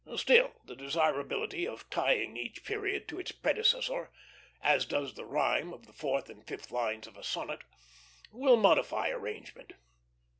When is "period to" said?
2.65-3.19